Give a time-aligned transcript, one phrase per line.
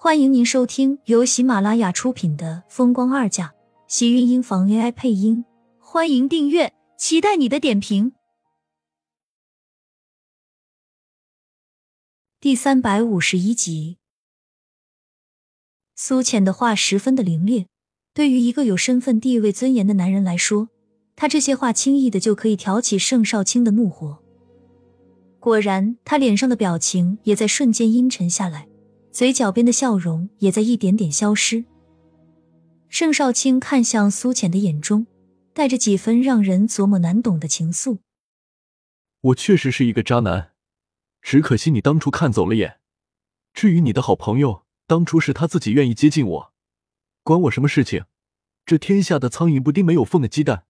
[0.00, 3.46] 欢迎您收听由喜马拉雅出品的《风光二嫁》，
[3.88, 5.44] 喜运音房 AI 配音。
[5.80, 8.12] 欢迎订阅，期待你的点评。
[12.38, 13.96] 第三百五十一集，
[15.96, 17.66] 苏浅的话十分的凌冽。
[18.14, 20.68] 对于一个有身份地位、尊严的男人来说，
[21.16, 24.22] 他这些话轻易的就可以挑起盛少卿的怒火。
[25.40, 28.67] 果然，他脸上的表情也在瞬间阴沉下来。
[29.18, 31.64] 嘴角边的笑容也在一点点消失。
[32.88, 35.08] 盛少卿看向苏浅的眼中，
[35.52, 37.98] 带着几分让人琢磨难懂的情愫。
[39.20, 40.52] 我确实是一个渣男，
[41.20, 42.78] 只可惜你当初看走了眼。
[43.52, 46.52] 至于你的好朋友，当初是他自己愿意接近我，
[47.24, 48.04] 关我什么事情？
[48.64, 50.62] 这天下的苍蝇不叮没有缝的鸡蛋，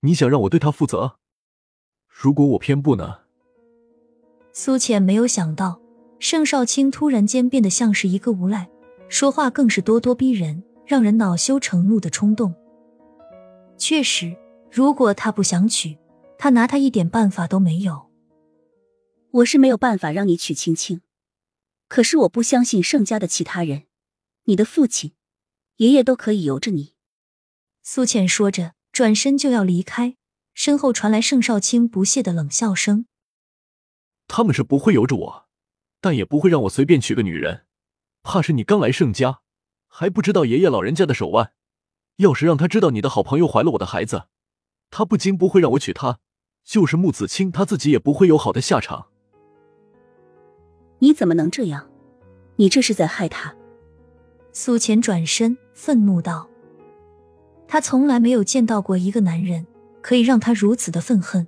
[0.00, 1.16] 你想让我对他负责？
[2.06, 3.20] 如果我偏不呢？
[4.52, 5.80] 苏浅没有想到。
[6.20, 8.68] 盛少卿突然间变得像是一个无赖，
[9.08, 12.54] 说话更是咄咄逼人，让人恼羞成怒的冲动。
[13.78, 14.36] 确实，
[14.70, 15.98] 如果他不想娶，
[16.38, 18.10] 他拿他一点办法都没有。
[19.30, 21.00] 我是没有办法让你娶青青，
[21.88, 23.84] 可是我不相信盛家的其他人，
[24.44, 25.12] 你的父亲、
[25.76, 26.92] 爷爷都可以由着你。
[27.82, 30.16] 苏浅说着，转身就要离开，
[30.52, 33.06] 身后传来盛少卿不屑的冷笑声
[34.28, 35.46] ：“他们是不会由着我。”
[36.00, 37.66] 但也不会让我随便娶个女人，
[38.22, 39.40] 怕是你刚来盛家，
[39.88, 41.52] 还不知道爷爷老人家的手腕。
[42.16, 44.24] 要是让他知道你的好朋友怀了我的孩子，
[44.90, 46.18] 他不仅不会让我娶她，
[46.64, 49.06] 就是穆子清他自己也不会有好的下场。
[50.98, 51.88] 你怎么能这样？
[52.56, 53.54] 你这是在害他！
[54.52, 56.46] 苏浅转身愤怒道
[57.66, 59.66] ：“他从来没有见到过一个男人
[60.02, 61.46] 可以让他如此的愤恨。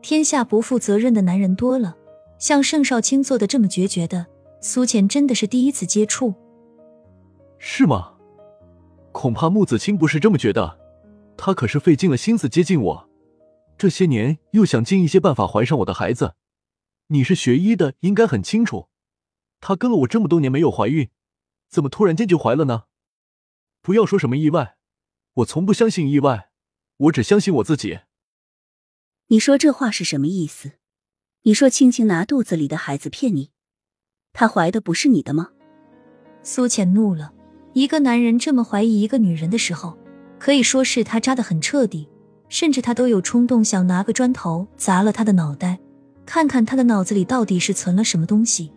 [0.00, 1.96] 天下不负责任的男人多了。”
[2.40, 4.26] 像盛少卿做的这么决绝的，
[4.62, 6.34] 苏浅真的是第一次接触。
[7.58, 8.14] 是吗？
[9.12, 10.80] 恐怕穆子清不是这么觉得。
[11.36, 13.10] 他可是费尽了心思接近我，
[13.78, 16.34] 这些年又想尽一些办法怀上我的孩子。
[17.08, 18.88] 你是学医的，应该很清楚。
[19.60, 21.10] 他跟了我这么多年没有怀孕，
[21.68, 22.84] 怎么突然间就怀了呢？
[23.82, 24.76] 不要说什么意外，
[25.34, 26.50] 我从不相信意外，
[26.96, 28.00] 我只相信我自己。
[29.28, 30.72] 你说这话是什么意思？
[31.42, 33.48] 你说青青拿肚子里的孩子骗你，
[34.34, 35.48] 她怀的不是你的吗？
[36.42, 37.32] 苏浅怒了。
[37.72, 39.96] 一个男人这么怀疑一个女人的时候，
[40.38, 42.06] 可以说是他扎的很彻底，
[42.50, 45.78] 甚至他都有冲动想拿个砖头砸了他的脑袋，
[46.26, 48.70] 看看他的脑子里到底是存了什么东西。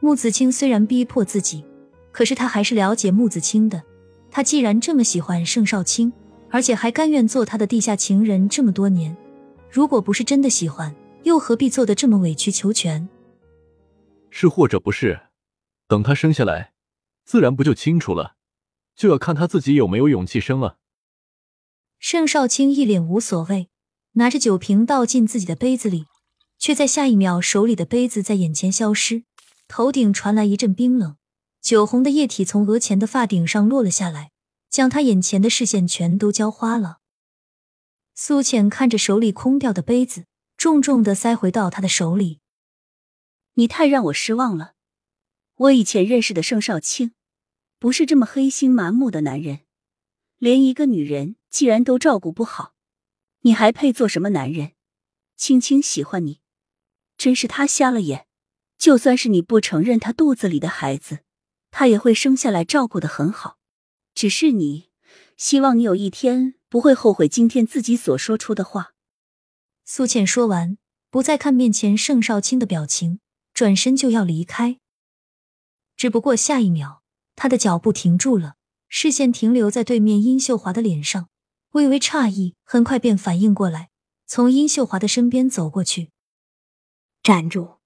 [0.00, 1.62] 穆子清虽然逼迫自己，
[2.12, 3.82] 可是他还是了解穆子清的。
[4.30, 6.10] 他既然这么喜欢盛少卿，
[6.48, 9.14] 而且还甘愿做他的地下情人这么多年，
[9.70, 10.94] 如果不是真的喜欢，
[11.24, 13.08] 又何必做的这么委曲求全？
[14.30, 15.20] 是或者不是？
[15.86, 16.72] 等他生下来，
[17.24, 18.36] 自然不就清楚了？
[18.94, 20.78] 就要看他自己有没有勇气生了。
[21.98, 23.68] 盛少卿一脸无所谓，
[24.12, 26.06] 拿着酒瓶倒进自己的杯子里，
[26.58, 29.24] 却在下一秒手里的杯子在眼前消失，
[29.68, 31.16] 头顶传来一阵冰冷，
[31.60, 34.32] 酒红的液体从额前的发顶上落了下来，
[34.68, 36.98] 将他眼前的视线全都浇花了。
[38.14, 40.24] 苏浅看着手里空掉的杯子。
[40.62, 42.38] 重重的塞回到他的手里。
[43.54, 44.74] 你太让我失望了。
[45.56, 47.14] 我以前认识的盛少卿，
[47.80, 49.62] 不是这么黑心麻木的男人。
[50.38, 52.74] 连一个女人既然都照顾不好，
[53.40, 54.74] 你还配做什么男人？
[55.34, 56.40] 青青喜欢你，
[57.18, 58.28] 真是他瞎了眼。
[58.78, 61.24] 就算是你不承认他肚子里的孩子，
[61.72, 63.58] 他也会生下来照顾的很好。
[64.14, 64.90] 只是你，
[65.36, 68.91] 希望你有一天不会后悔今天自己所说出的话。
[69.84, 70.78] 苏倩说完，
[71.10, 73.20] 不再看面前盛少卿的表情，
[73.52, 74.78] 转身就要离开。
[75.96, 77.02] 只不过下一秒，
[77.36, 78.56] 他的脚步停住了，
[78.88, 81.28] 视线停留在对面殷秀华的脸上，
[81.72, 83.90] 微微诧异，很快便反应过来，
[84.26, 86.10] 从殷秀华的身边走过去。
[87.22, 87.78] 站住！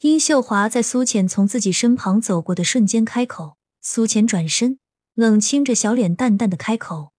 [0.00, 3.56] 殷秀华在苏浅从自己身旁走过的瞬间开口。
[3.80, 4.78] 苏浅转身，
[5.14, 7.12] 冷清着小脸，淡淡的开口：“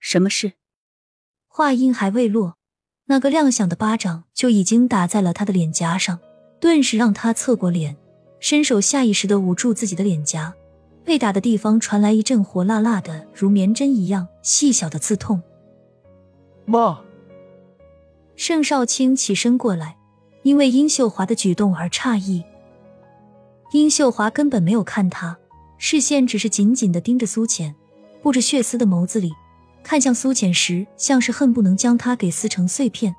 [0.00, 0.54] 什么事？”
[1.54, 2.56] 话音还未落，
[3.08, 6.18] 那个亮响的巴掌就已经打在了他的脸颊上，
[6.58, 7.94] 顿时让他侧过脸，
[8.40, 10.54] 伸手下意识的捂住自己的脸颊，
[11.04, 15.42] 被打的地方传来一阵火辣辣的、如棉针一样细小的刺痛。
[16.64, 17.02] 妈，
[18.34, 19.98] 盛少卿起身过来，
[20.44, 22.42] 因为殷秀华的举动而诧异。
[23.74, 25.36] 殷秀华根本没有看他，
[25.76, 27.74] 视线只是紧紧的盯着苏浅，
[28.22, 29.30] 布着血丝的眸子里。
[29.82, 33.14] 看向苏浅时，像是恨不能将她给撕成碎片。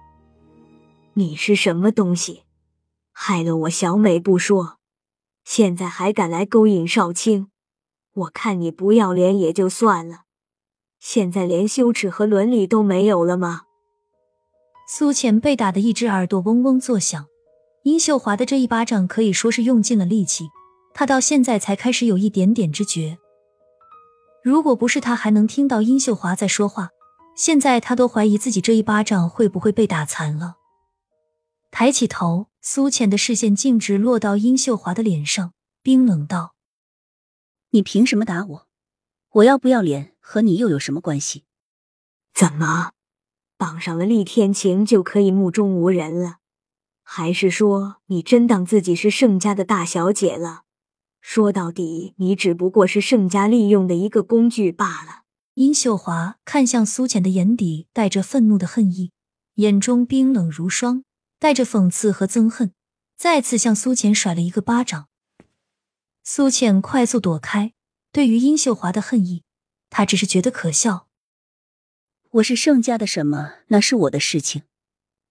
[1.13, 2.43] 你是什么东西，
[3.11, 4.77] 害了我小美不说，
[5.43, 7.49] 现在还敢来勾引少卿，
[8.13, 10.21] 我看你不要脸也就算了，
[10.99, 13.63] 现在连羞耻和伦理都没有了吗？
[14.87, 17.27] 苏浅被打的一只耳朵嗡嗡作响，
[17.83, 20.49] 殷秀华的这一巴掌可以说是用尽了力气，
[20.93, 23.19] 她到现在才开始有一点点知觉。
[24.43, 26.89] 如果不是他还能听到殷秀华在说话，
[27.33, 30.57] 现在他都怀疑自己这一巴掌会不会被打残了。
[31.71, 36.55] 抬起头，苏浅的视线径直落到殷秀华的脸上，冰冷道
[37.71, 38.67] ：“你凭什么打我？
[39.31, 41.45] 我要不要脸和你又有什么关系？
[42.33, 42.91] 怎么，
[43.57, 46.39] 绑上了厉天晴就可以目中无人了？
[47.01, 50.63] 还是说你真当自己是盛家的大小姐了？”
[51.25, 55.23] 说到底，你只不过是盛家利用的一个工具罢了。
[55.53, 59.11] 殷秀华看向苏浅的眼底带着愤怒的恨意，
[59.55, 61.05] 眼中冰冷如霜，
[61.39, 62.73] 带着讽刺和憎恨，
[63.15, 65.07] 再次向苏浅甩了一个巴掌。
[66.25, 67.73] 苏浅快速躲开，
[68.11, 69.43] 对于殷秀华的恨意，
[69.89, 71.07] 他只是觉得可笑。
[72.31, 73.53] 我是盛家的什么？
[73.67, 74.63] 那是我的事情。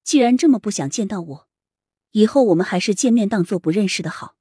[0.03, 1.49] 既然这么不想见到我，
[2.13, 4.37] 以后我们还是见面当做不认识的好。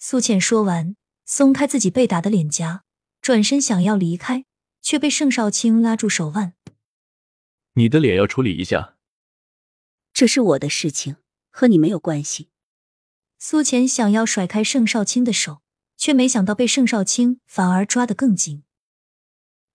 [0.00, 2.84] 苏浅说完，松开自己被打的脸颊，
[3.20, 4.44] 转身想要离开，
[4.80, 6.54] 却被盛少卿拉住手腕
[7.74, 8.96] ：“你的脸要处理一下，
[10.12, 11.16] 这是我的事情，
[11.50, 12.50] 和你没有关系。”
[13.40, 15.62] 苏浅想要甩开盛少卿的手，
[15.96, 18.62] 却没想到被盛少卿反而抓得更紧。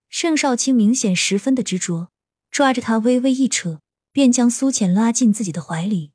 [0.08, 2.10] 盛少卿明显十分的执着，
[2.50, 3.80] 抓着他微微一扯，
[4.10, 6.12] 便将苏浅拉进自己的怀里。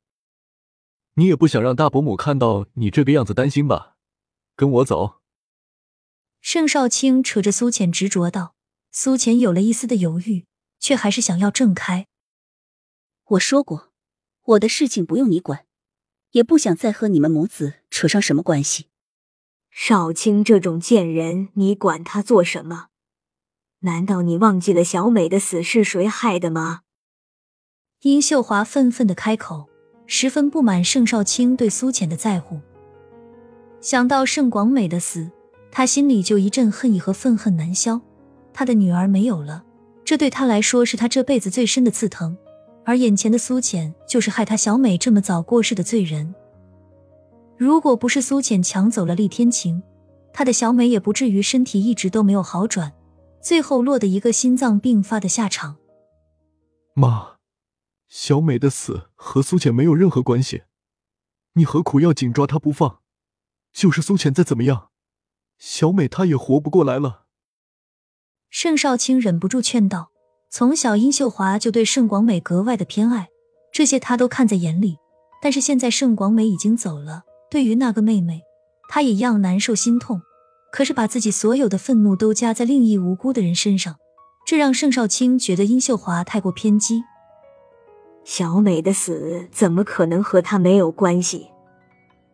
[1.14, 3.89] 你也不想让大伯母看到你这个样子担心吧？
[4.60, 5.22] 跟我走。
[6.42, 8.54] 盛少卿扯着苏浅执着道，
[8.92, 10.44] 苏浅有了一丝的犹豫，
[10.78, 12.06] 却还是想要挣开。
[13.24, 13.90] 我说过，
[14.42, 15.64] 我的事情不用你管，
[16.32, 18.88] 也不想再和你们母子扯上什么关系。
[19.70, 22.88] 少卿这种贱人，你管他做什么？
[23.78, 26.82] 难道你忘记了小美的死是谁害的吗？
[28.02, 29.70] 殷秀华愤愤的开口，
[30.06, 32.60] 十分不满盛少卿对苏浅的在乎。
[33.80, 35.30] 想到盛广美的死，
[35.70, 38.00] 他心里就一阵恨意和愤恨难消。
[38.52, 39.64] 他的女儿没有了，
[40.04, 42.36] 这对他来说是他这辈子最深的刺疼。
[42.84, 46.34] 而眼前的苏浅，就是害他小美这么早过世的罪人。
[47.56, 49.82] 如果不是苏浅抢走了厉天晴，
[50.32, 52.92] 他的小美也不至于身体一直都没有好转，
[53.40, 55.76] 最后落得一个心脏病发的下场。
[56.94, 57.36] 妈，
[58.08, 60.62] 小美的死和苏浅没有任何关系，
[61.54, 62.99] 你何苦要紧抓她不放？
[63.72, 64.88] 就是苏浅再怎么样，
[65.58, 67.26] 小美她也活不过来了。
[68.50, 70.10] 盛少卿忍不住劝道
[70.50, 73.28] ：“从小殷秀华就对盛广美格外的偏爱，
[73.72, 74.98] 这些他都看在眼里。
[75.40, 78.42] 但是现在盛广美已经走了，对于那个妹妹，
[78.88, 80.20] 他也一样难受心痛。
[80.72, 83.96] 可是把自己所有的愤怒都加在另一无辜的人身上，
[84.46, 87.02] 这让盛少卿觉得殷秀华太过偏激。
[88.24, 91.50] 小美的死怎么可能和他没有关系？”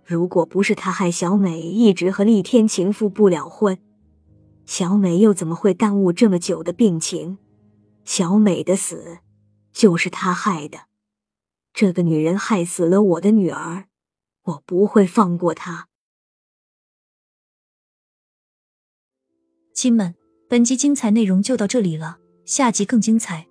[0.06, 3.76] 如果不是他害小美一直和厉天晴复不了婚，
[4.64, 7.38] 小美又怎么会耽误这么久的病情？
[8.04, 9.18] 小美的死
[9.72, 10.82] 就是他害的。
[11.72, 13.86] 这个女人害死了我的女儿，
[14.44, 15.88] 我不会放过她。
[19.74, 20.14] 亲们，
[20.48, 23.48] 本集精彩内容就到这里了，下集更精彩，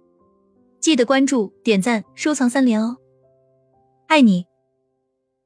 [0.79, 2.95] 记得关注、点赞、收藏三连哦！
[4.07, 4.45] 爱你。